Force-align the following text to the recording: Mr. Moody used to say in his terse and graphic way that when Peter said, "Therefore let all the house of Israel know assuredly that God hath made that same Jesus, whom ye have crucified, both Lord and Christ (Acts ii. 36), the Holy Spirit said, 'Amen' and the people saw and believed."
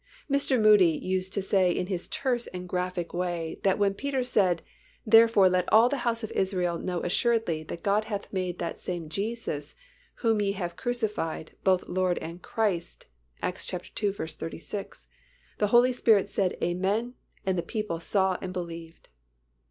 Mr. 0.27 0.59
Moody 0.59 0.89
used 0.97 1.31
to 1.31 1.43
say 1.43 1.71
in 1.71 1.85
his 1.85 2.07
terse 2.07 2.47
and 2.47 2.67
graphic 2.67 3.13
way 3.13 3.59
that 3.61 3.77
when 3.77 3.93
Peter 3.93 4.23
said, 4.23 4.63
"Therefore 5.05 5.47
let 5.47 5.71
all 5.71 5.89
the 5.89 5.99
house 6.01 6.23
of 6.23 6.31
Israel 6.31 6.79
know 6.79 7.03
assuredly 7.03 7.61
that 7.65 7.83
God 7.83 8.05
hath 8.05 8.33
made 8.33 8.57
that 8.57 8.79
same 8.79 9.09
Jesus, 9.09 9.75
whom 10.15 10.41
ye 10.41 10.53
have 10.53 10.75
crucified, 10.75 11.51
both 11.63 11.87
Lord 11.87 12.17
and 12.17 12.41
Christ 12.41 13.05
(Acts 13.43 13.71
ii. 13.71 14.11
36), 14.11 15.05
the 15.59 15.67
Holy 15.67 15.91
Spirit 15.93 16.31
said, 16.31 16.57
'Amen' 16.63 17.13
and 17.45 17.55
the 17.55 17.61
people 17.61 17.99
saw 17.99 18.39
and 18.41 18.51
believed." 18.51 19.09